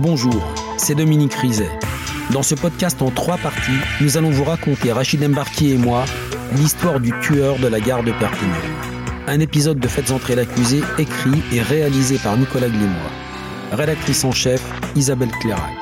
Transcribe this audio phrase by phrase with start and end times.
[0.00, 0.40] Bonjour,
[0.76, 1.68] c'est Dominique Rizet.
[2.30, 6.04] Dans ce podcast en trois parties, nous allons vous raconter, Rachid Embarki et moi,
[6.54, 8.54] l'histoire du tueur de la gare de Perpignan.
[9.26, 13.10] Un épisode de Faites entrer l'accusé écrit et réalisé par Nicolas Glimois.
[13.72, 14.62] Rédactrice en chef,
[14.94, 15.74] Isabelle Clairac.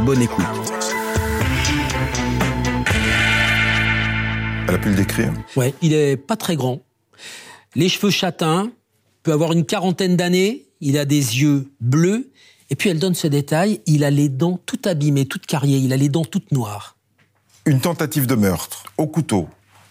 [0.00, 0.44] Bonne écoute.
[4.68, 6.82] Elle a pu le décrire Ouais, il est pas très grand.
[7.74, 8.70] Les cheveux châtains,
[9.22, 12.30] peut avoir une quarantaine d'années, il a des yeux bleus
[12.70, 15.92] et puis elle donne ce détail, il a les dents toutes abîmées, toutes carriées, il
[15.92, 16.96] a les dents toutes noires.
[17.64, 19.48] Une tentative de meurtre au couteau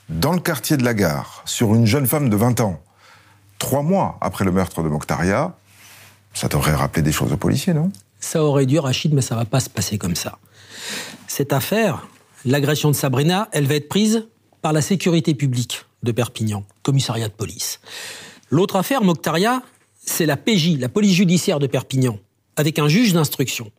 [0.09, 2.81] dans le quartier de la gare sur une jeune femme de 20 ans,
[3.59, 5.55] trois mois après le meurtre de Mokhtaria,
[6.33, 7.91] ça devrait rappeler des choses aux policiers, non?
[8.19, 10.37] Ça aurait dû, Rachid, mais ça va pas se passer comme ça.
[11.27, 12.07] Cette affaire,
[12.43, 14.27] l'agression de Sabrina, elle va être prise
[14.61, 17.79] par la sécurité publique de Perpignan, commissariat de police.
[18.49, 19.61] L'autre affaire, Mokhtaria,
[20.03, 22.19] c'est la PJ, la police judiciaire de Perpignan,
[22.55, 23.71] avec un juge d'instruction.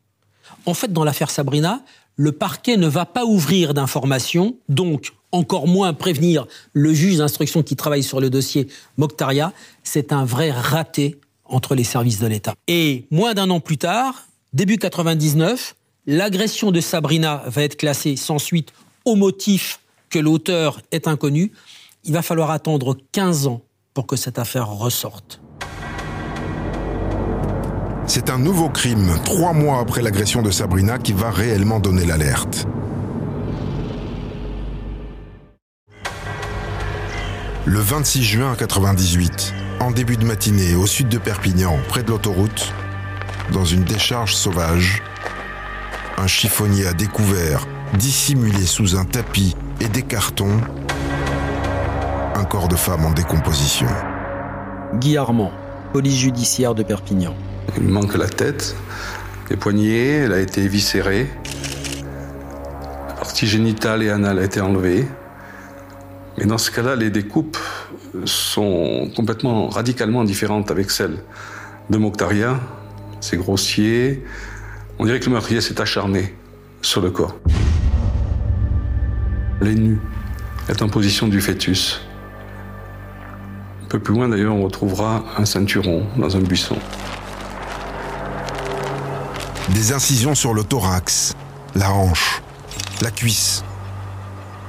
[0.65, 1.83] En fait, dans l'affaire Sabrina,
[2.17, 7.77] le parquet ne va pas ouvrir d'informations, donc encore moins prévenir le juge d'instruction qui
[7.77, 9.53] travaille sur le dossier Mokhtaria.
[9.83, 12.55] C'est un vrai raté entre les services de l'État.
[12.69, 18.39] Et moins d'un an plus tard, début 99, l'agression de Sabrina va être classée sans
[18.39, 18.73] suite
[19.05, 21.53] au motif que l'auteur est inconnu.
[22.05, 23.63] Il va falloir attendre 15 ans
[23.95, 25.41] pour que cette affaire ressorte.
[28.09, 32.67] C'est un nouveau crime, trois mois après l'agression de Sabrina, qui va réellement donner l'alerte.
[37.65, 42.73] Le 26 juin 1998, en début de matinée, au sud de Perpignan, près de l'autoroute,
[43.53, 45.03] dans une décharge sauvage,
[46.17, 47.67] un chiffonnier a découvert,
[47.99, 50.61] dissimulé sous un tapis et des cartons,
[52.37, 53.89] un corps de femme en décomposition.
[54.95, 55.51] Guy Armand,
[55.93, 57.35] police judiciaire de Perpignan.
[57.79, 58.77] Il manque la tête,
[59.51, 61.29] les poignets, elle a été éviscérée.
[63.09, 65.07] La partie génitale et anale a été enlevée.
[66.39, 67.59] Mais dans ce cas-là, les découpes
[68.25, 71.19] sont complètement radicalement différentes avec celles
[71.91, 72.59] de Mokhtaria.
[73.21, 74.25] C'est grossier.
[74.99, 76.35] On dirait que le meurtrier s'est acharné
[76.83, 77.37] sur le corps.
[79.61, 79.99] Elle est
[80.69, 82.01] est en position du fœtus.
[83.85, 86.77] Un peu plus loin d'ailleurs, on retrouvera un ceinturon dans un buisson.
[89.71, 91.35] Des incisions sur le thorax,
[91.75, 92.41] la hanche,
[93.03, 93.65] la cuisse.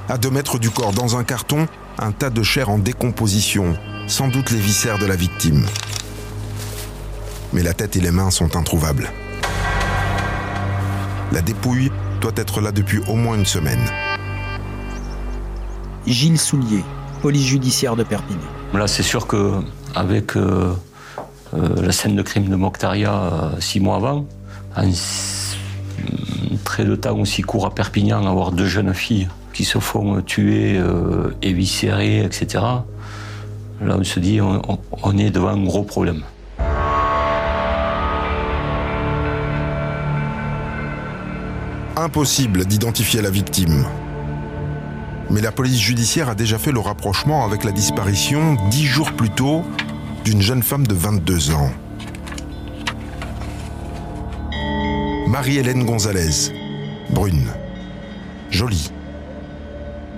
[0.08, 3.76] À deux mètres du corps, dans un carton, un tas de chair en décomposition,
[4.08, 5.64] sans doute les viscères de la victime.
[7.52, 9.10] Mais la tête et les mains sont introuvables.
[11.30, 13.84] La dépouille doit être là depuis au moins une semaine.
[16.06, 16.82] Gilles Soulier,
[17.22, 18.40] police judiciaire de Perpignan.
[18.74, 19.60] Là, c'est sûr que
[19.94, 20.74] avec euh,
[21.54, 24.26] euh, la scène de crime de Mokhtaria euh, six mois avant,
[24.78, 30.20] un trait de temps aussi court à Perpignan, avoir deux jeunes filles qui se font
[30.22, 32.64] tuer, euh, éviscérer, etc.
[33.80, 36.22] Là, on se dit, on est devant un gros problème.
[41.96, 43.84] Impossible d'identifier la victime.
[45.30, 49.30] Mais la police judiciaire a déjà fait le rapprochement avec la disparition, dix jours plus
[49.30, 49.62] tôt,
[50.24, 51.70] d'une jeune femme de 22 ans.
[55.38, 56.50] Marie-Hélène Gonzalez,
[57.10, 57.46] brune,
[58.50, 58.90] jolie.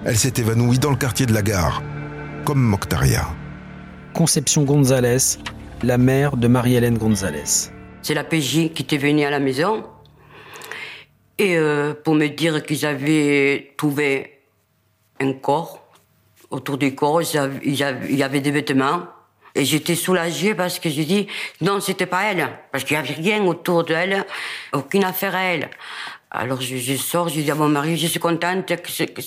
[0.06, 1.82] Elle s'est évanouie dans le quartier de la gare,
[2.47, 3.26] comme Mokhtaria.
[4.14, 5.36] Conception Gonzalez,
[5.82, 7.69] la mère de Marie-Hélène Gonzalez.
[8.00, 9.84] C'est la PJ qui était venue à la maison
[11.37, 14.41] et euh, pour me dire qu'ils avaient trouvé
[15.20, 15.87] un corps.
[16.48, 19.02] Autour du corps, il y avait des vêtements.
[19.55, 21.27] Et j'étais soulagée parce que j'ai dit
[21.61, 24.25] non, c'était pas elle, parce qu'il y avait rien autour d'elle,
[24.72, 25.71] aucune affaire à elle.
[26.31, 29.21] Alors je, je sors, je dis à mon mari, je suis contente que c'est, que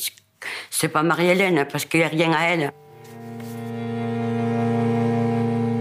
[0.69, 2.71] c'est pas Marie-Hélène, parce qu'il n'y a rien à elle.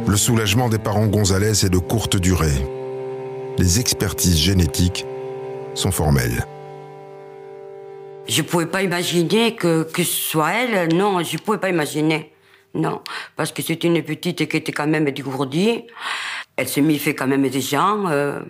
[0.06, 2.66] Le soulagement des parents Gonzalez est de courte durée.
[3.58, 5.06] Les expertises génétiques
[5.74, 6.44] sont formelles.
[8.28, 10.94] Je pouvais pas imaginer que, que ce soit elle.
[10.94, 12.31] Non, je pouvais pas imaginer.
[12.74, 13.02] Non,
[13.36, 15.84] parce que c'est une petite qui était quand même dégourdie.
[16.56, 18.08] Elle mis fait quand même des gens.
[18.08, 18.40] Euh,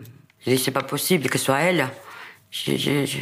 [0.45, 1.89] c'est pas possible que ce soit elle.
[2.51, 3.19] Je, je, je...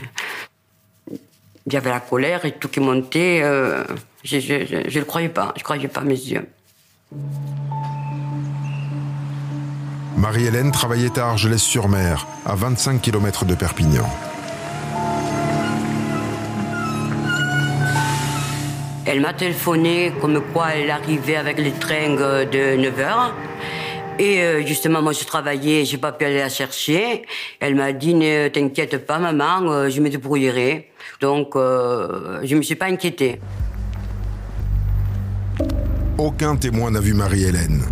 [1.76, 3.40] Avait la colère et tout qui montait.
[3.42, 3.84] Euh,
[4.24, 5.54] je ne le croyais pas.
[5.56, 6.46] Je croyais pas mes yeux.
[10.16, 14.08] Marie-Hélène travaillait à Argelès-sur-Mer, à 25 km de Perpignan.
[19.12, 23.32] Elle m'a téléphoné comme quoi elle arrivait avec le train de 9h.
[24.20, 27.22] Et euh, justement, moi, je travaillais, j'ai pas pu aller la chercher.
[27.58, 30.92] Elle m'a dit, ne t'inquiète pas, maman, euh, je me débrouillerai.
[31.20, 33.40] Donc, euh, je me suis pas inquiétée.
[36.16, 37.82] Aucun témoin n'a vu Marie-Hélène.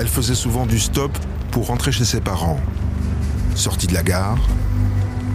[0.00, 1.12] Elle faisait souvent du stop
[1.52, 2.58] pour rentrer chez ses parents.
[3.54, 4.38] Sortie de la gare,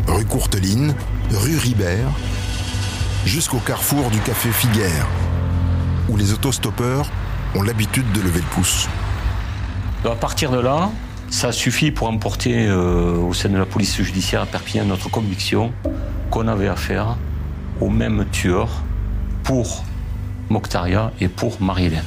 [0.07, 0.93] rue Courteline,
[1.31, 2.11] rue Ribert,
[3.25, 5.07] jusqu'au carrefour du café Figuère,
[6.09, 7.09] où les autostoppeurs
[7.55, 8.87] ont l'habitude de lever le pouce.
[10.05, 10.89] À partir de là,
[11.29, 15.71] ça suffit pour emporter euh, au sein de la police judiciaire à Perpignan notre conviction
[16.29, 17.17] qu'on avait affaire
[17.79, 18.69] au même tueur
[19.43, 19.83] pour
[20.49, 22.03] Moctaria et pour Marie-Hélène.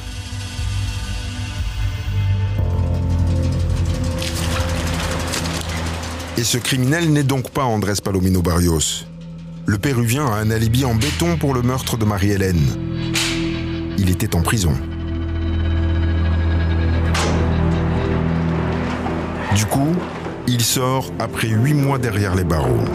[6.37, 9.05] Et ce criminel n'est donc pas Andrés Palomino Barrios.
[9.67, 12.61] Le Péruvien a un alibi en béton pour le meurtre de Marie-Hélène.
[13.97, 14.73] Il était en prison.
[19.55, 19.95] Du coup,
[20.47, 22.85] il sort après huit mois derrière les barreaux.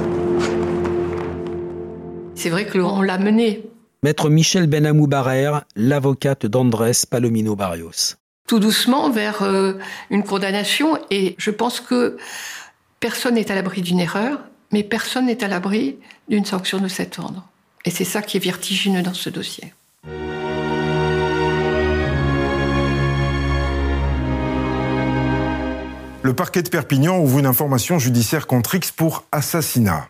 [2.37, 3.69] C'est vrai que on l'a mené.
[4.05, 8.15] Maître Michel Benamou Barrère, l'avocate d'Andrés Palomino Barrios.
[8.47, 9.75] Tout doucement vers euh,
[10.11, 12.17] une condamnation et je pense que
[13.01, 14.39] personne n'est à l'abri d'une erreur,
[14.73, 15.97] mais personne n'est à l'abri
[16.29, 17.47] d'une sanction de cet ordre.
[17.85, 19.73] Et c'est ça qui est vertigineux dans ce dossier.
[26.23, 30.09] Le parquet de Perpignan ouvre une information judiciaire contre X pour assassinat.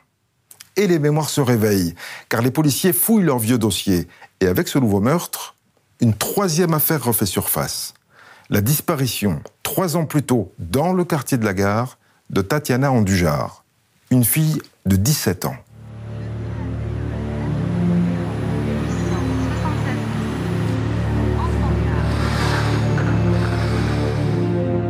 [0.76, 1.94] Et les mémoires se réveillent,
[2.28, 4.08] car les policiers fouillent leur vieux dossier.
[4.40, 5.54] Et avec ce nouveau meurtre,
[6.00, 7.94] une troisième affaire refait surface.
[8.48, 11.98] La disparition, trois ans plus tôt, dans le quartier de la gare,
[12.30, 13.59] de Tatiana Andujar,
[14.10, 15.54] une fille de 17 ans.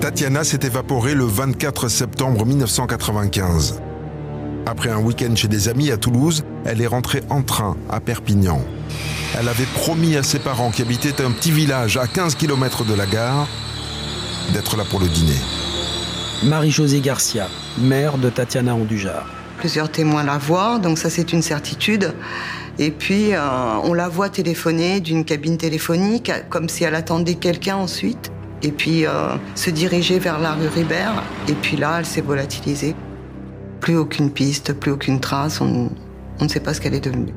[0.01, 3.83] Tatiana s'est évaporée le 24 septembre 1995.
[4.65, 8.63] Après un week-end chez des amis à Toulouse, elle est rentrée en train à Perpignan.
[9.39, 12.95] Elle avait promis à ses parents qui habitaient un petit village à 15 km de
[12.95, 13.47] la gare
[14.55, 15.39] d'être là pour le dîner.
[16.43, 17.49] Marie-Josée Garcia,
[17.79, 19.27] mère de Tatiana Andujar.
[19.59, 22.15] Plusieurs témoins la voient, donc ça c'est une certitude.
[22.79, 23.41] Et puis euh,
[23.85, 28.33] on la voit téléphoner d'une cabine téléphonique, comme si elle attendait quelqu'un ensuite.
[28.63, 31.23] Et puis euh, se diriger vers la rue Ribert.
[31.47, 32.95] Et puis là, elle s'est volatilisée.
[33.81, 35.61] Plus aucune piste, plus aucune trace.
[35.61, 35.91] On,
[36.39, 37.35] on ne sait pas ce qu'elle est devenue.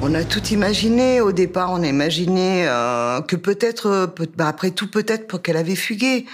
[0.00, 1.20] On a tout imaginé.
[1.20, 5.74] Au départ, on a imaginé euh, que peut-être, peut, bah, après tout, peut-être qu'elle avait
[5.74, 6.24] fugué.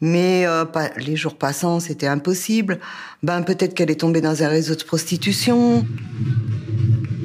[0.00, 2.78] Mais euh, pas, les jours passant, c'était impossible.
[3.24, 5.84] Ben peut-être qu'elle est tombée dans un réseau de prostitution.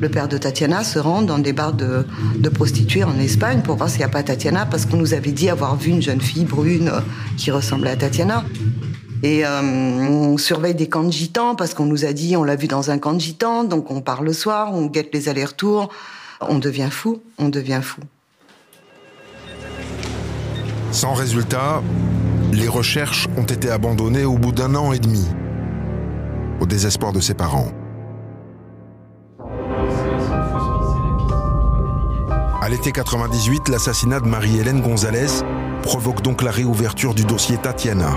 [0.01, 2.05] Le père de Tatiana se rend dans des bars de,
[2.35, 5.31] de prostituées en Espagne pour voir s'il n'y a pas Tatiana, parce qu'on nous avait
[5.31, 6.99] dit avoir vu une jeune fille brune euh,
[7.37, 8.43] qui ressemblait à Tatiana.
[9.23, 12.57] Et euh, on surveille des camps de gitans parce qu'on nous a dit on l'a
[12.57, 15.89] vu dans un camp de gitans, donc on part le soir, on guette les allers-retours.
[16.41, 18.01] On devient fou, on devient fou.
[20.91, 21.81] Sans résultat,
[22.51, 25.25] les recherches ont été abandonnées au bout d'un an et demi,
[26.59, 27.71] au désespoir de ses parents.
[32.61, 35.43] À l'été 98, l'assassinat de Marie-Hélène Gonzalez
[35.81, 38.15] provoque donc la réouverture du dossier Tatiana.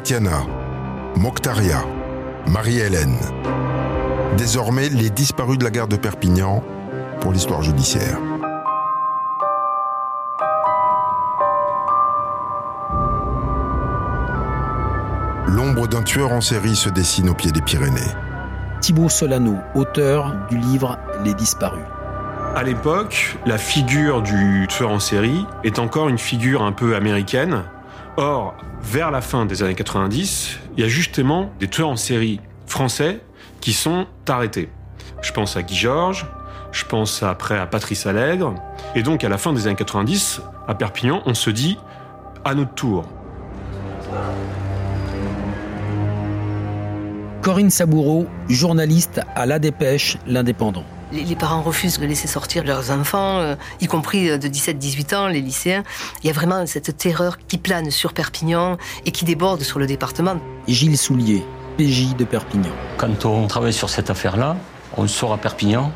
[0.00, 0.46] Tatiana,
[1.14, 1.84] Moctaria,
[2.46, 3.18] Marie-Hélène.
[4.38, 6.64] Désormais, les disparus de la gare de Perpignan
[7.20, 8.16] pour l'histoire judiciaire.
[15.46, 18.00] L'ombre d'un tueur en série se dessine au pied des Pyrénées.
[18.80, 21.84] Thibaut Solano, auteur du livre Les disparus.
[22.56, 27.64] À l'époque, la figure du tueur en série est encore une figure un peu américaine.
[28.16, 32.40] Or, vers la fin des années 90, il y a justement des tueurs en série
[32.66, 33.20] français
[33.60, 34.68] qui sont arrêtés.
[35.22, 36.26] Je pense à Guy Georges,
[36.72, 38.54] je pense après à Patrice Allègre.
[38.94, 41.78] Et donc, à la fin des années 90, à Perpignan, on se dit
[42.44, 43.04] à notre tour.
[47.42, 50.84] Corinne Saboureau, journaliste à La Dépêche, l'Indépendant.
[51.12, 55.28] Les, les parents refusent de laisser sortir leurs enfants, euh, y compris de 17-18 ans,
[55.28, 55.82] les lycéens.
[56.22, 59.86] Il y a vraiment cette terreur qui plane sur Perpignan et qui déborde sur le
[59.86, 60.36] département.
[60.68, 61.44] Gilles Soulier,
[61.76, 62.72] PJ de Perpignan.
[62.96, 64.56] Quand on travaille sur cette affaire-là,
[64.96, 65.92] on sort à Perpignan,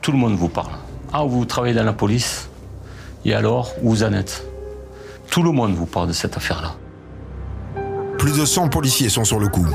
[0.00, 0.72] tout le monde vous parle.
[1.12, 2.48] Ah, vous travaillez dans la police
[3.24, 4.46] Et alors, où vous en êtes
[5.28, 6.76] Tout le monde vous parle de cette affaire-là.
[8.16, 9.66] Plus de 100 policiers sont sur le coup.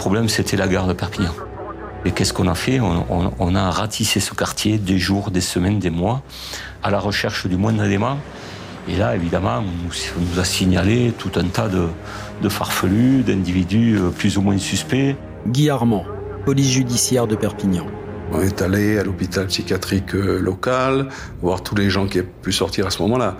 [0.00, 1.34] Problème, c'était la gare de Perpignan.
[2.06, 5.90] Et qu'est-ce qu'on a fait on, a ratissé ce quartier des jours, des semaines, des
[5.90, 6.22] mois,
[6.82, 8.16] à la recherche du moindre élément.
[8.88, 14.38] Et là, évidemment, on nous a signalé tout un tas de, farfelus, d'individus euh, plus
[14.38, 15.16] ou moins suspects.
[15.46, 16.06] Guy Armand,
[16.46, 17.86] police judiciaire de Perpignan.
[18.32, 21.10] On est allé à l'hôpital psychiatrique euh, local,
[21.42, 23.36] voir tous les gens qui aient pu sortir à ce moment-là.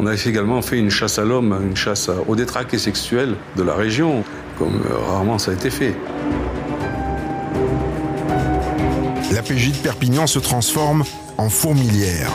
[0.00, 3.74] On a également fait une chasse à l'homme, une chasse aux détraqués sexuels de la
[3.74, 4.22] région,
[4.56, 5.94] comme euh, rarement ça a été fait.
[9.32, 11.02] La PJ de Perpignan se transforme
[11.36, 12.30] en fourmilière.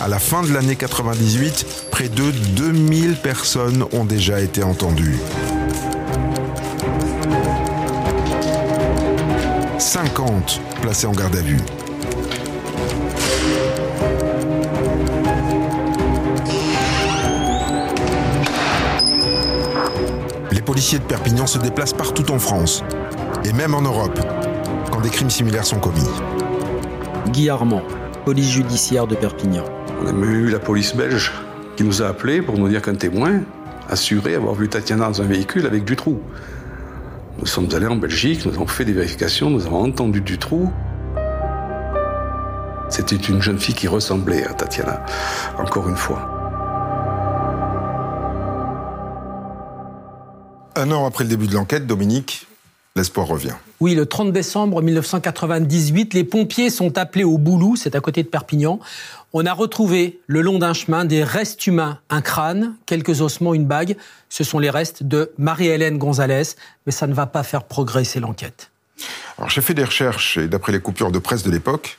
[0.00, 5.18] À la fin de l'année 98, près de 2000 personnes ont déjà été entendues.
[9.78, 11.60] 50 placés en garde à vue.
[20.84, 22.84] Les policiers de Perpignan se déplacent partout en France,
[23.42, 24.20] et même en Europe,
[24.92, 26.04] quand des crimes similaires sont commis.
[27.30, 27.80] Guy Armand,
[28.26, 29.64] police judiciaire de Perpignan.
[30.02, 31.32] On a même eu la police belge
[31.76, 33.40] qui nous a appelés pour nous dire qu'un témoin
[33.88, 36.20] assurait avoir vu Tatiana dans un véhicule avec du trou.
[37.38, 40.70] Nous sommes allés en Belgique, nous avons fait des vérifications, nous avons entendu du trou.
[42.90, 45.00] C'était une jeune fille qui ressemblait à Tatiana,
[45.58, 46.33] encore une fois.
[50.84, 52.46] Un an après le début de l'enquête, Dominique,
[52.94, 53.54] l'espoir revient.
[53.80, 58.28] Oui, le 30 décembre 1998, les pompiers sont appelés au Boulou, c'est à côté de
[58.28, 58.78] Perpignan.
[59.32, 63.64] On a retrouvé le long d'un chemin des restes humains, un crâne, quelques ossements, une
[63.64, 63.96] bague.
[64.28, 68.70] Ce sont les restes de Marie-Hélène Gonzalez, mais ça ne va pas faire progresser l'enquête.
[69.38, 71.98] Alors j'ai fait des recherches et d'après les coupures de presse de l'époque,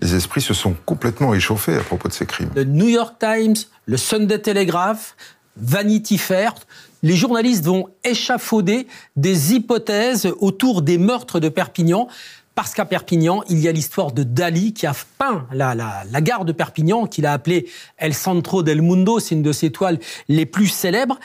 [0.00, 2.48] les esprits se sont complètement échauffés à propos de ces crimes.
[2.56, 5.16] Le New York Times, le Sunday Telegraph,
[5.58, 6.54] Vanity Fair,
[7.02, 12.08] les journalistes vont échafauder des hypothèses autour des meurtres de Perpignan
[12.54, 16.44] parce qu'à Perpignan, il y a l'histoire de Dali qui a peint la, la, gare
[16.44, 17.66] de Perpignan, qu'il a appelée
[17.96, 21.18] El Centro del Mundo, c'est une de ses toiles les plus célèbres.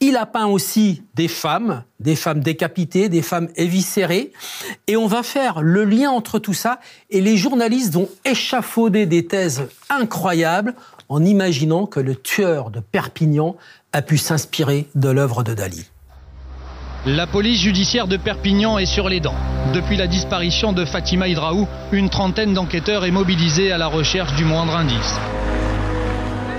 [0.00, 4.32] Il a peint aussi des femmes, des femmes décapitées, des femmes éviscérées.
[4.88, 6.80] Et on va faire le lien entre tout ça.
[7.10, 10.74] Et les journalistes vont échafauder des thèses incroyables
[11.08, 13.54] en imaginant que le tueur de Perpignan
[13.92, 15.86] a pu s'inspirer de l'œuvre de Dali.
[17.04, 19.34] La police judiciaire de Perpignan est sur les dents.
[19.74, 24.44] Depuis la disparition de Fatima Hydraou, une trentaine d'enquêteurs est mobilisée à la recherche du
[24.44, 25.18] moindre indice.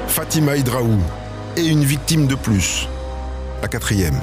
[0.07, 0.99] Fatima Hydraou
[1.55, 2.87] est une victime de plus,
[3.61, 4.19] la quatrième.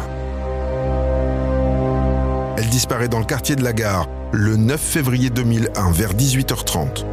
[2.58, 7.04] Elle disparaît dans le quartier de la gare le 9 février 2001 vers 18h30.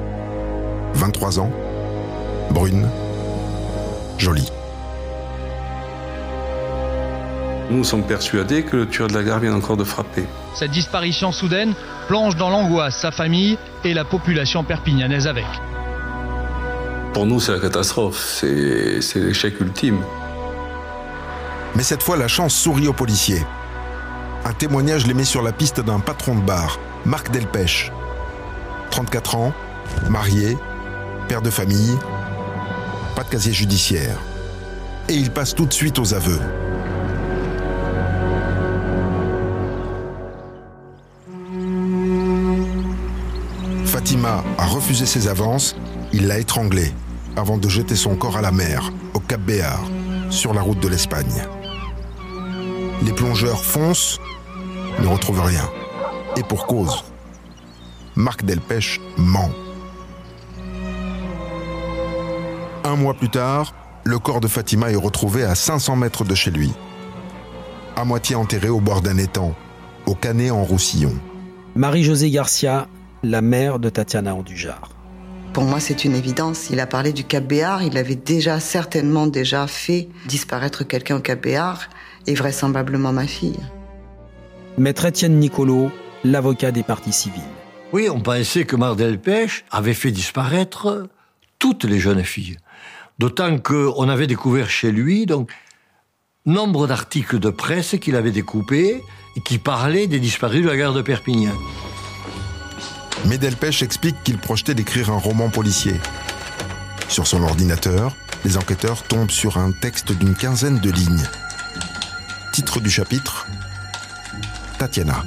[0.93, 1.51] 23 ans,
[2.51, 2.89] brune,
[4.17, 4.51] jolie.
[7.69, 10.25] Nous sommes persuadés que le tueur de la gare vient encore de frapper.
[10.55, 11.74] Cette disparition soudaine
[12.07, 15.45] plonge dans l'angoisse sa famille et la population perpignanaise avec.
[17.13, 20.00] Pour nous, c'est la catastrophe, c'est l'échec ultime.
[21.75, 23.45] Mais cette fois, la chance sourit aux policiers.
[24.45, 27.91] Un témoignage les met sur la piste d'un patron de bar, Marc Delpech.
[28.91, 29.53] 34 ans,
[30.09, 30.57] marié,
[31.27, 31.97] père de famille,
[33.15, 34.17] pas de casier judiciaire.
[35.09, 36.39] Et il passe tout de suite aux aveux.
[44.88, 45.75] Refusé ses avances,
[46.13, 46.94] il l'a étranglée
[47.36, 49.84] avant de jeter son corps à la mer, au Cap Béar,
[50.29, 51.44] sur la route de l'Espagne.
[53.03, 54.17] Les plongeurs foncent,
[55.01, 55.70] ne retrouvent rien.
[56.38, 57.03] Et pour cause.
[58.15, 59.50] Marc Delpech ment.
[62.86, 63.74] Un mois plus tard,
[64.06, 66.72] le corps de Fatima est retrouvé à 500 mètres de chez lui,
[67.98, 69.53] à moitié enterré au bord d'un étang,
[70.06, 71.13] au Canet en Roussillon.
[71.75, 72.88] Marie-Josée Garcia
[73.29, 74.89] la mère de Tatiana Andujar.
[75.53, 76.69] Pour moi, c'est une évidence.
[76.69, 77.84] Il a parlé du Cap Béar.
[77.84, 81.89] Il avait déjà, certainement déjà fait disparaître quelqu'un au Cap Béar
[82.25, 83.60] et vraisemblablement ma fille.
[84.77, 85.91] Maître Étienne Nicolo,
[86.24, 87.41] l'avocat des parties civiles.
[87.93, 91.07] Oui, on pensait que Mardel Pêche avait fait disparaître
[91.57, 92.57] toutes les jeunes filles.
[93.17, 95.51] D'autant qu'on avait découvert chez lui donc
[96.46, 99.01] nombre d'articles de presse qu'il avait découpés
[99.36, 101.55] et qui parlaient des disparus de la gare de Perpignan.
[103.25, 103.38] Mais
[103.83, 106.00] explique qu'il projetait d'écrire un roman policier.
[107.09, 111.27] Sur son ordinateur, les enquêteurs tombent sur un texte d'une quinzaine de lignes.
[112.53, 113.47] Titre du chapitre
[114.77, 115.24] Tatiana.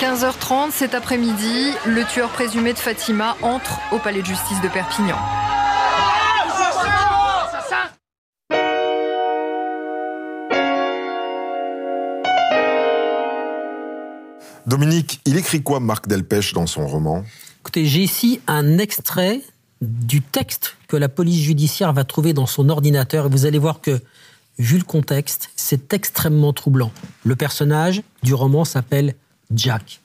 [0.00, 5.18] 15h30 cet après-midi, le tueur présumé de Fatima entre au palais de justice de Perpignan.
[14.70, 17.24] Dominique, il écrit quoi Marc Delpech dans son roman?
[17.60, 19.40] Écoutez, j'ai ici un extrait
[19.80, 23.80] du texte que la police judiciaire va trouver dans son ordinateur et vous allez voir
[23.80, 24.00] que,
[24.60, 26.92] vu le contexte, c'est extrêmement troublant.
[27.24, 29.16] Le personnage du roman s'appelle
[29.52, 30.02] Jack.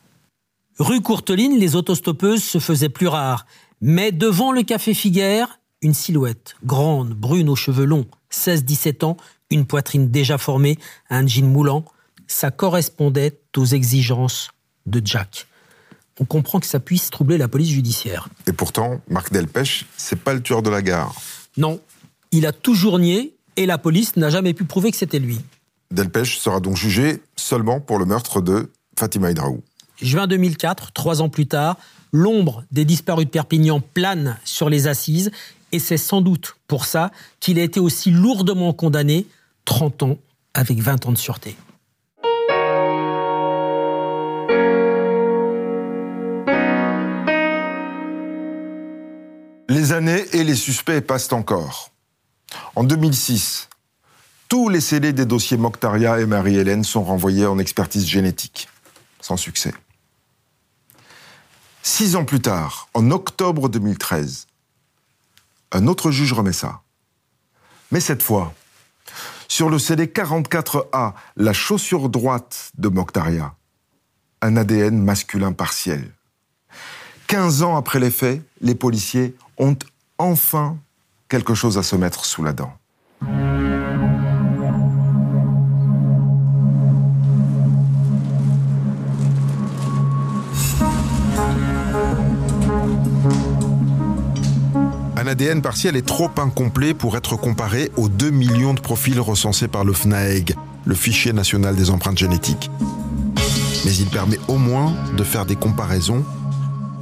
[0.79, 3.45] Rue Courteline, les autostoppeuses se faisaient plus rares,
[3.81, 9.17] mais devant le café Figuère, une silhouette, grande, brune aux cheveux longs, 16-17 ans,
[9.51, 10.79] une poitrine déjà formée,
[11.11, 11.85] un jean moulant,
[12.25, 14.49] ça correspondait aux exigences
[14.85, 15.47] de Jack.
[16.19, 18.29] On comprend que ça puisse troubler la police judiciaire.
[18.47, 21.13] Et pourtant, Marc Delpech, c'est pas le tueur de la gare.
[21.57, 21.81] Non,
[22.31, 25.39] il a toujours nié et la police n'a jamais pu prouver que c'était lui.
[25.91, 29.61] Delpech sera donc jugé seulement pour le meurtre de Fatima Hydraou.
[30.01, 31.77] Juin 2004, trois ans plus tard,
[32.11, 35.31] l'ombre des disparus de Perpignan plane sur les assises
[35.71, 39.25] et c'est sans doute pour ça qu'il a été aussi lourdement condamné,
[39.65, 40.17] 30 ans
[40.53, 41.55] avec 20 ans de sûreté.
[49.67, 51.91] Les années et les suspects passent encore.
[52.75, 53.67] En 2006,
[54.47, 58.69] tous les scellés des dossiers Mokhtaria et Marie-Hélène sont renvoyés en expertise génétique,
[59.21, 59.73] sans succès.
[61.81, 64.47] Six ans plus tard, en octobre 2013,
[65.71, 66.81] un autre juge remet ça.
[67.91, 68.53] Mais cette fois,
[69.47, 73.55] sur le CD 44A, la chaussure droite de Mokhtaria,
[74.41, 76.14] un ADN masculin partiel.
[77.27, 79.75] 15 ans après les faits, les policiers ont
[80.17, 80.77] enfin
[81.27, 82.71] quelque chose à se mettre sous la dent.
[95.17, 99.67] Un ADN partiel est trop incomplet pour être comparé aux 2 millions de profils recensés
[99.67, 100.55] par le FNAEG,
[100.85, 102.69] le fichier national des empreintes génétiques.
[103.85, 106.23] Mais il permet au moins de faire des comparaisons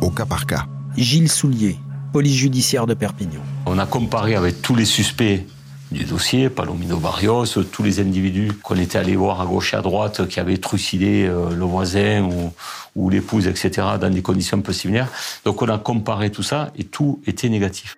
[0.04, 0.66] au cas par cas.
[0.98, 1.78] Gilles Soulier,
[2.12, 3.42] police judiciaire de Perpignan.
[3.66, 5.46] On a comparé avec tous les suspects
[5.92, 9.82] du dossier, Palomino Barrios, tous les individus qu'on était allés voir à gauche et à
[9.82, 12.52] droite qui avaient trucidé euh, le voisin ou,
[12.96, 15.10] ou l'épouse, etc., dans des conditions un peu similaires.
[15.46, 17.96] Donc on a comparé tout ça et tout était négatif.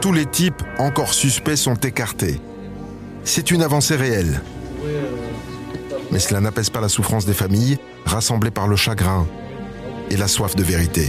[0.00, 2.40] Tous les types encore suspects sont écartés.
[3.24, 4.40] C'est une avancée réelle.
[6.10, 9.26] Mais cela n'apaise pas la souffrance des familles, rassemblées par le chagrin
[10.10, 11.08] et la soif de vérité.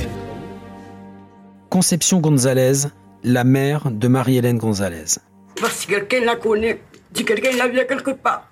[1.69, 2.87] Conception Gonzalez,
[3.23, 5.19] la mère de Marie-Hélène Gonzalez.
[5.59, 6.81] Parce que quelqu'un la connaît,
[7.13, 8.49] si quelqu'un l'a quelque part,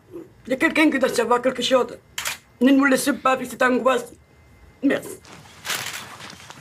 [0.48, 1.98] il y a quelqu'un qui doit savoir quelque chose.
[2.62, 4.06] Ne nous laissez pas avec cette angoisse.
[4.84, 5.10] Merci.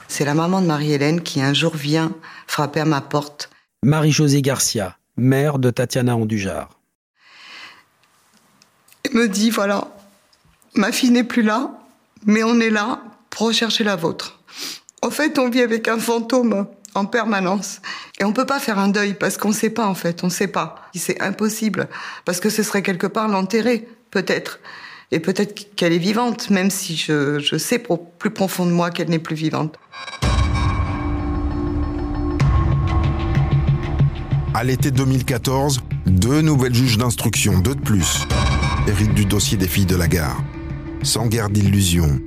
[0.08, 2.12] C'est la maman de Marie-Hélène qui un jour vient
[2.46, 3.50] frapper à ma porte.
[3.82, 6.70] Marie-Josée Garcia, mère de Tatiana Andujar.
[9.14, 9.88] Me dit voilà,
[10.74, 11.70] ma fille n'est plus là,
[12.26, 13.00] mais on est là
[13.30, 14.40] pour rechercher la vôtre.
[15.02, 17.80] En fait, on vit avec un fantôme en permanence.
[18.20, 20.24] Et on peut pas faire un deuil parce qu'on sait pas, en fait.
[20.24, 20.76] On sait pas.
[20.94, 21.88] C'est impossible.
[22.24, 24.60] Parce que ce serait quelque part l'enterrer, peut-être.
[25.10, 27.78] Et peut-être qu'elle est vivante, même si je, je sais
[28.18, 29.78] plus profond de moi qu'elle n'est plus vivante.
[34.54, 38.26] À l'été 2014, deux nouvelles juges d'instruction, deux de plus,
[38.86, 40.42] héritent du dossier des filles de la gare.
[41.02, 42.20] Sans guère d'illusion,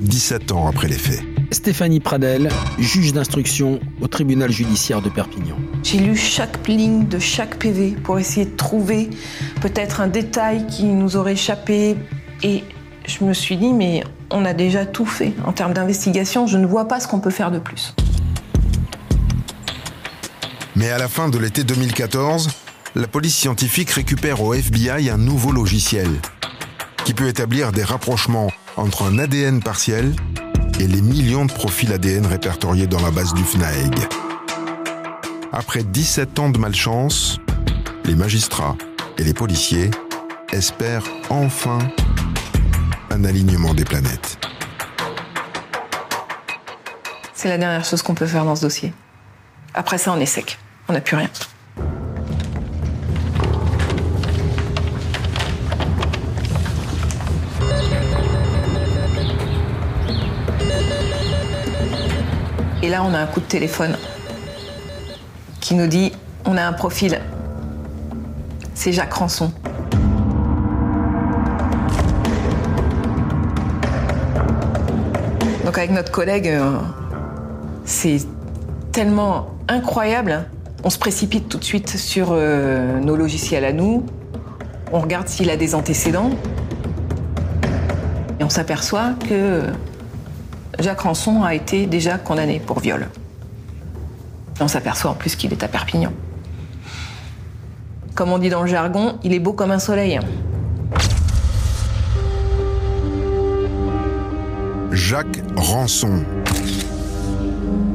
[0.00, 1.22] 17 ans après les faits.
[1.50, 5.56] Stéphanie Pradel, juge d'instruction au tribunal judiciaire de Perpignan.
[5.82, 9.10] J'ai lu chaque ligne de chaque PV pour essayer de trouver
[9.60, 11.96] peut-être un détail qui nous aurait échappé.
[12.42, 12.64] Et
[13.06, 15.32] je me suis dit, mais on a déjà tout fait.
[15.44, 17.94] En termes d'investigation, je ne vois pas ce qu'on peut faire de plus.
[20.76, 22.48] Mais à la fin de l'été 2014,
[22.94, 26.08] la police scientifique récupère au FBI un nouveau logiciel
[27.04, 30.14] qui peut établir des rapprochements entre un ADN partiel
[30.80, 33.94] et les millions de profils ADN répertoriés dans la base du FNAEG.
[35.52, 37.38] Après 17 ans de malchance,
[38.04, 38.76] les magistrats
[39.18, 39.90] et les policiers
[40.52, 41.78] espèrent enfin
[43.10, 44.38] un alignement des planètes.
[47.34, 48.92] C'est la dernière chose qu'on peut faire dans ce dossier.
[49.74, 50.58] Après ça, on est sec.
[50.88, 51.30] On n'a plus rien.
[62.82, 63.96] Et là, on a un coup de téléphone
[65.60, 66.12] qui nous dit
[66.46, 67.20] on a un profil.
[68.74, 69.52] C'est Jacques Rançon.
[75.64, 76.78] Donc avec notre collègue, euh,
[77.84, 78.22] c'est
[78.92, 80.46] tellement incroyable.
[80.82, 84.06] On se précipite tout de suite sur euh, nos logiciels à nous.
[84.90, 86.30] On regarde s'il a des antécédents.
[88.40, 89.64] Et on s'aperçoit que
[90.80, 93.08] Jacques Rançon a été déjà condamné pour viol.
[94.60, 96.12] On s'aperçoit en plus qu'il est à Perpignan.
[98.14, 100.18] Comme on dit dans le jargon, il est beau comme un soleil.
[104.90, 106.24] Jacques Rançon.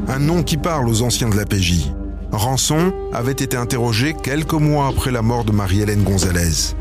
[0.07, 1.91] Un nom qui parle aux anciens de la PJ.
[2.31, 6.75] Rançon avait été interrogé quelques mois après la mort de Marie-Hélène Gonzalez.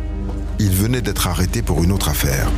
[0.59, 2.49] Il venait d'être arrêté pour une autre affaire.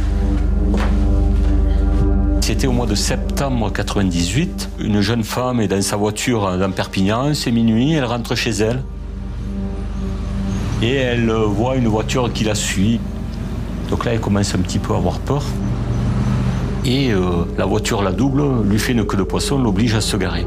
[2.46, 4.68] C'était au mois de septembre 98.
[4.78, 8.84] Une jeune femme est dans sa voiture dans Perpignan, c'est minuit, elle rentre chez elle.
[10.80, 13.00] Et elle voit une voiture qui la suit.
[13.90, 15.42] Donc là, elle commence un petit peu à avoir peur.
[16.84, 17.20] Et euh,
[17.58, 20.46] la voiture la double, lui fait une queue de poisson, l'oblige à se garer.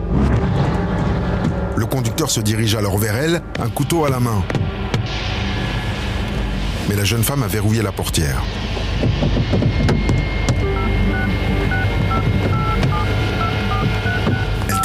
[1.75, 4.41] Le conducteur se dirige alors vers elle, un couteau à la main.
[6.87, 8.41] Mais la jeune femme a verrouillé la portière.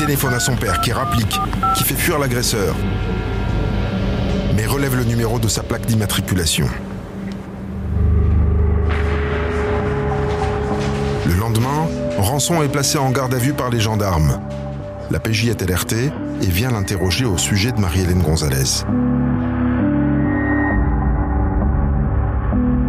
[0.05, 1.41] Téléphone à son père qui rapplique,
[1.75, 2.75] qui fait fuir l'agresseur,
[4.55, 6.67] mais relève le numéro de sa plaque d'immatriculation.
[11.27, 11.89] Le lendemain,
[12.19, 14.41] Rançon est placé en garde à vue par les gendarmes.
[15.11, 16.13] La PJ est alertée
[16.43, 18.85] et vient l'interroger au sujet de Marie-Hélène Gonzalez.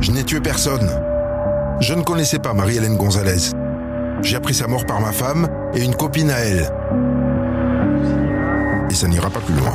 [0.01, 0.89] Je n'ai tué personne.
[1.80, 3.54] Je ne connaissais pas Marie-Hélène Gonzalez.
[4.21, 6.69] J'ai appris sa mort par ma femme et une copine à elle.
[8.95, 9.73] Et ça n'ira pas plus loin.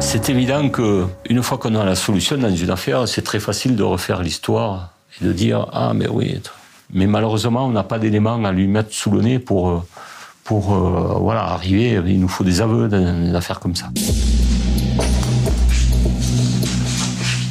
[0.00, 3.76] C'est évident que une fois qu'on a la solution dans une affaire, c'est très facile
[3.76, 6.40] de refaire l'histoire et de dire ah mais oui.
[6.94, 9.82] Mais malheureusement, on n'a pas d'éléments à lui mettre sous le nez pour euh,
[10.44, 12.00] pour euh, voilà arriver.
[12.06, 13.90] Il nous faut des aveux dans une affaire comme ça.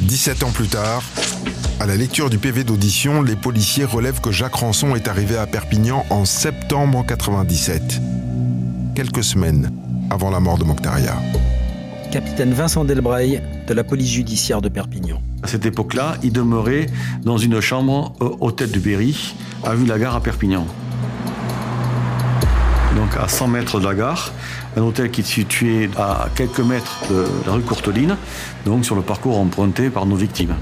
[0.02, 1.04] 17 ans plus tard,
[1.80, 5.46] à la lecture du PV d'audition, les policiers relèvent que Jacques Rançon est arrivé à
[5.46, 8.02] Perpignan en septembre 97,
[8.94, 9.72] quelques semaines
[10.10, 11.16] avant la mort de Mokhtaria.
[12.12, 15.20] Capitaine Vincent Delbray de la police judiciaire de Perpignan.
[15.42, 16.86] À cette époque-là, il demeurait
[17.24, 20.66] dans une chambre au tête du Berry, à Vue-la-Gare à Perpignan.
[22.96, 24.32] Donc à 100 mètres de la gare,
[24.78, 28.16] un hôtel qui est situé à quelques mètres de la rue Courteline,
[28.66, 30.54] donc sur le parcours emprunté par nos victimes.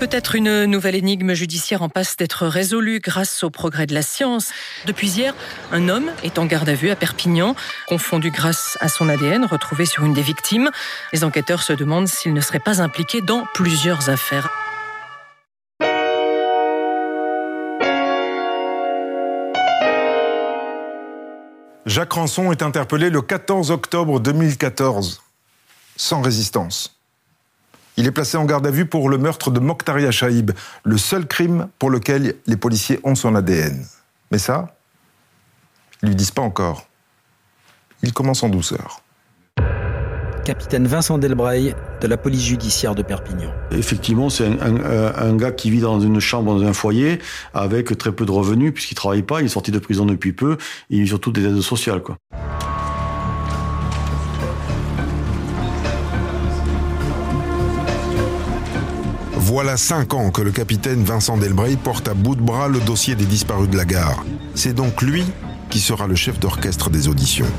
[0.00, 4.50] Peut-être une nouvelle énigme judiciaire en passe d'être résolue grâce au progrès de la science.
[4.86, 5.34] Depuis hier,
[5.72, 7.54] un homme est en garde à vue à Perpignan,
[7.86, 10.70] confondu grâce à son ADN retrouvé sur une des victimes.
[11.12, 14.48] Les enquêteurs se demandent s'il ne serait pas impliqué dans plusieurs affaires.
[21.84, 25.20] Jacques Rançon est interpellé le 14 octobre 2014,
[25.96, 26.99] sans résistance.
[28.00, 30.52] Il est placé en garde à vue pour le meurtre de Mokhtaria Chaïb,
[30.84, 33.84] le seul crime pour lequel les policiers ont son ADN.
[34.30, 34.74] Mais ça,
[36.02, 36.86] ils lui disent pas encore.
[38.02, 39.02] Il commence en douceur.
[40.46, 43.52] Capitaine Vincent Delbray de la police judiciaire de Perpignan.
[43.70, 47.18] Effectivement, c'est un, un, un, gars qui vit dans une chambre, dans un foyer,
[47.52, 50.56] avec très peu de revenus, puisqu'il travaille pas, il est sorti de prison depuis peu,
[50.88, 52.16] et il vit surtout des aides sociales, quoi.
[59.50, 63.16] Voilà cinq ans que le capitaine Vincent Delbray porte à bout de bras le dossier
[63.16, 64.24] des disparus de la gare.
[64.54, 65.24] C'est donc lui
[65.70, 67.50] qui sera le chef d'orchestre des auditions.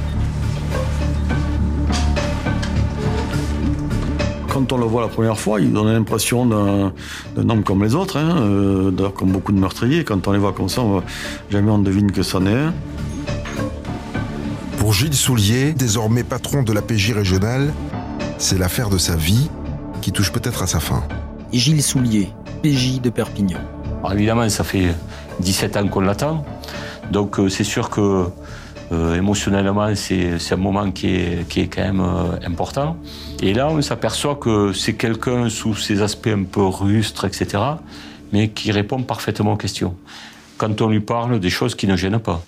[4.47, 8.15] Quand on le voit la première fois, il donne l'impression d'un homme comme les autres,
[8.15, 10.05] hein, euh, comme beaucoup de meurtriers.
[10.05, 11.03] Quand on les voit comme ça, on,
[11.49, 12.73] jamais on devine que c'en est un.
[14.77, 17.73] Pour Gilles Soulier, désormais patron de la PJ régionale,
[18.37, 19.49] c'est l'affaire de sa vie
[20.01, 21.03] qui touche peut-être à sa fin.
[21.53, 22.29] Gilles Soulier,
[22.63, 23.59] PJ de Perpignan.
[23.99, 24.95] Alors évidemment, ça fait
[25.39, 26.45] 17 ans qu'on l'attend.
[27.11, 28.25] Donc euh, c'est sûr que
[28.91, 32.97] euh, émotionnellement, c'est un moment qui est, qui est quand même euh, important.
[33.41, 37.63] Et là, on s'aperçoit que c'est quelqu'un sous ses aspects un peu rustres, etc.,
[38.33, 39.95] mais qui répond parfaitement aux questions.
[40.57, 42.41] Quand on lui parle des choses qui ne gênent pas.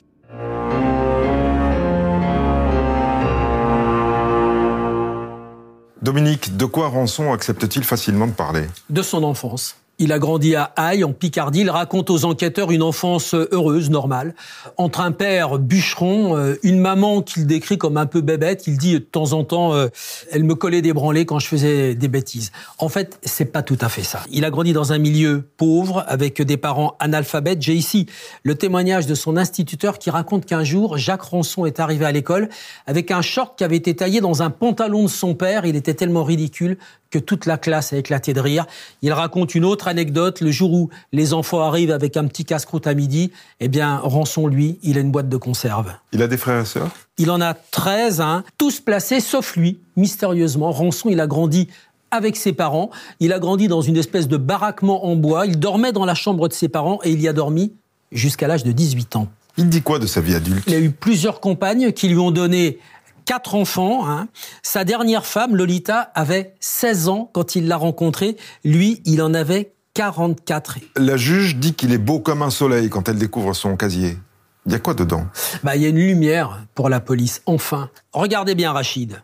[6.03, 8.67] Dominique, de quoi Rançon accepte-t-il facilement de parler?
[8.89, 9.77] De son enfance.
[10.03, 11.61] Il a grandi à Haye, en Picardie.
[11.61, 14.35] Il raconte aux enquêteurs une enfance heureuse, normale,
[14.75, 18.67] entre un père bûcheron, euh, une maman qu'il décrit comme un peu bébête.
[18.67, 19.87] Il dit de temps en temps, euh,
[20.29, 22.51] elle me collait des branlées quand je faisais des bêtises.
[22.79, 24.23] En fait, c'est pas tout à fait ça.
[24.29, 27.61] Il a grandi dans un milieu pauvre, avec des parents analphabètes.
[27.61, 28.07] J'ai ici
[28.43, 32.49] le témoignage de son instituteur qui raconte qu'un jour, Jacques Rançon est arrivé à l'école
[32.87, 35.65] avec un short qui avait été taillé dans un pantalon de son père.
[35.65, 36.77] Il était tellement ridicule
[37.13, 38.65] que toute la classe a éclaté de rire.
[39.03, 40.41] Il raconte une autre anecdote.
[40.41, 44.47] Le jour où les enfants arrivent avec un petit casse-croûte à midi, eh bien, Rançon,
[44.47, 45.93] lui, il a une boîte de conserve.
[46.11, 46.89] Il a des frères et sœurs?
[47.19, 50.71] Il en a 13, hein, tous placés, sauf lui, mystérieusement.
[50.71, 51.67] Rançon, il a grandi
[52.09, 52.89] avec ses parents.
[53.19, 55.45] Il a grandi dans une espèce de baraquement en bois.
[55.45, 57.73] Il dormait dans la chambre de ses parents et il y a dormi
[58.11, 59.27] jusqu'à l'âge de 18 ans.
[59.57, 60.63] Il dit quoi de sa vie adulte?
[60.65, 62.79] Il a eu plusieurs compagnes qui lui ont donné
[63.25, 64.09] quatre enfants.
[64.09, 64.27] Hein.
[64.61, 68.37] Sa dernière femme, Lolita, avait 16 ans quand il l'a rencontrée.
[68.63, 70.79] Lui, il en avait 44.
[70.95, 74.17] La juge dit qu'il est beau comme un soleil quand elle découvre son casier.
[74.65, 75.25] Il y a quoi dedans?
[75.63, 77.89] Bah, Il y a une lumière pour la police, enfin.
[78.13, 79.21] Regardez bien, Rachid.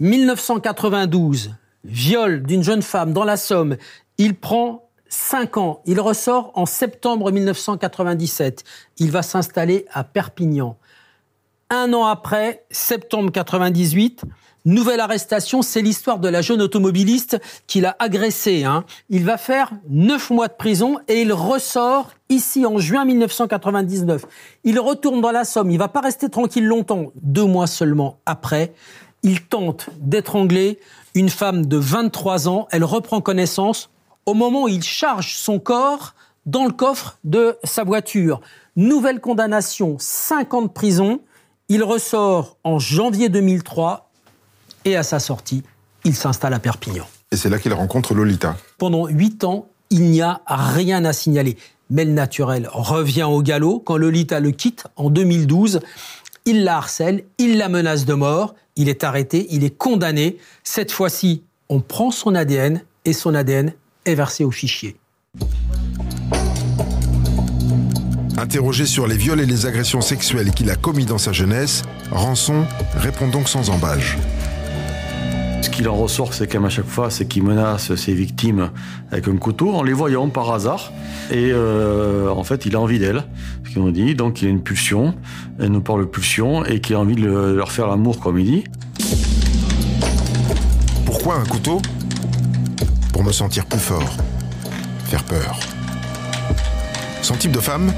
[0.00, 3.76] 1992, viol d'une jeune femme dans la Somme.
[4.18, 5.82] Il prend 5 ans.
[5.86, 8.64] Il ressort en septembre 1997.
[8.98, 10.76] Il va s'installer à Perpignan.
[11.74, 14.24] Un an après, septembre 98,
[14.66, 18.64] nouvelle arrestation, c'est l'histoire de la jeune automobiliste qu'il a agressée.
[18.64, 18.84] Hein.
[19.08, 24.26] Il va faire neuf mois de prison et il ressort ici en juin 1999.
[24.64, 27.06] Il retourne dans la Somme, il va pas rester tranquille longtemps.
[27.22, 28.74] Deux mois seulement après,
[29.22, 30.78] il tente d'étrangler
[31.14, 32.68] une femme de 23 ans.
[32.70, 33.88] Elle reprend connaissance
[34.26, 36.12] au moment où il charge son corps
[36.44, 38.42] dans le coffre de sa voiture.
[38.76, 41.20] Nouvelle condamnation, 5 ans de prison.
[41.68, 44.10] Il ressort en janvier 2003
[44.84, 45.62] et à sa sortie,
[46.04, 47.06] il s'installe à Perpignan.
[47.30, 48.56] Et c'est là qu'il rencontre Lolita.
[48.78, 51.56] Pendant huit ans, il n'y a rien à signaler.
[51.90, 55.80] Mais le naturel revient au galop quand Lolita le quitte en 2012.
[56.44, 60.38] Il la harcèle, il la menace de mort, il est arrêté, il est condamné.
[60.64, 63.72] Cette fois-ci, on prend son ADN et son ADN
[64.04, 64.96] est versé au fichier.
[68.42, 72.64] Interrogé sur les viols et les agressions sexuelles qu'il a commis dans sa jeunesse, Rançon
[72.96, 74.18] répond donc sans embâge.
[75.62, 78.70] Ce qu'il en ressort, c'est quand même à chaque fois, c'est qu'il menace ses victimes
[79.12, 80.92] avec un couteau en les voyant par hasard.
[81.30, 83.22] Et euh, en fait, il a envie d'elles,
[83.64, 84.16] ce qu'on dit.
[84.16, 85.14] Donc il a une pulsion,
[85.60, 88.46] elle nous parle de pulsion, et qu'il a envie de leur faire l'amour, comme il
[88.46, 88.64] dit.
[91.06, 91.80] Pourquoi un couteau?
[93.12, 94.16] Pour me sentir plus fort,
[95.04, 95.60] faire peur.
[97.22, 97.92] Son type de femme?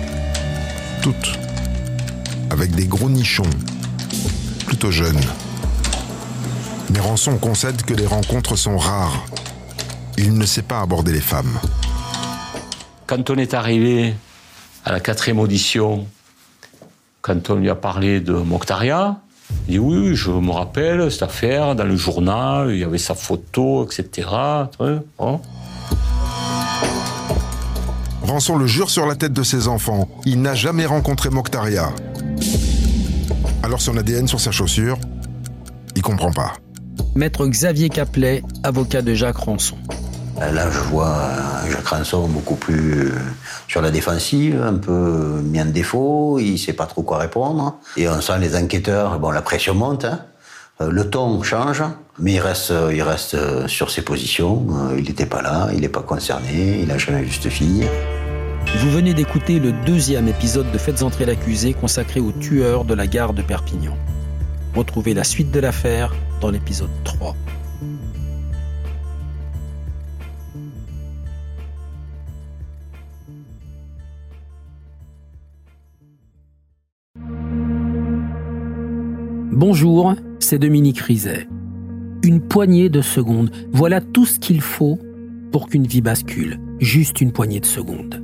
[2.50, 3.50] Avec des gros nichons,
[4.66, 5.20] plutôt jeunes.
[6.90, 9.26] Mais Rançon concède que les rencontres sont rares.
[10.16, 11.58] Il ne sait pas aborder les femmes.
[13.06, 14.14] Quand on est arrivé
[14.86, 16.06] à la quatrième audition,
[17.20, 19.18] quand on lui a parlé de Mokhtaria,
[19.68, 23.14] il dit oui, je me rappelle cette affaire, dans le journal, il y avait sa
[23.14, 24.28] photo, etc.
[28.24, 30.08] Rançon le jure sur la tête de ses enfants.
[30.24, 31.90] Il n'a jamais rencontré Mokhtaria.
[33.62, 34.98] Alors son ADN sur sa chaussure,
[35.94, 36.54] il comprend pas.
[37.14, 39.76] Maître Xavier Caplet, avocat de Jacques Rançon.
[40.40, 41.32] Là, je vois
[41.70, 43.12] Jacques Rançon beaucoup plus
[43.68, 47.78] sur la défensive, un peu mis en défaut, il sait pas trop quoi répondre.
[47.98, 50.20] Et on sent les enquêteurs, bon, la pression monte, hein.
[50.80, 51.82] le ton change,
[52.18, 54.66] mais il reste, il reste sur ses positions.
[54.96, 57.86] Il n'était pas là, il n'est pas concerné, il n'a jamais vu cette fille.
[58.66, 63.06] Vous venez d'écouter le deuxième épisode de Faites entrer l'accusé consacré au tueur de la
[63.06, 63.96] gare de Perpignan.
[64.74, 67.36] Retrouvez la suite de l'affaire dans l'épisode 3.
[79.52, 81.46] Bonjour, c'est Dominique Rizet.
[82.22, 84.98] Une poignée de secondes, voilà tout ce qu'il faut
[85.52, 86.58] pour qu'une vie bascule.
[86.80, 88.23] Juste une poignée de secondes